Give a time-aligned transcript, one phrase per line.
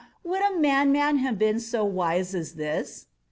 [0.23, 3.05] —would a madman have been so wise as this?